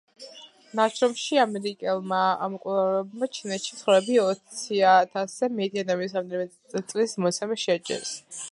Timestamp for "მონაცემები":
7.23-7.63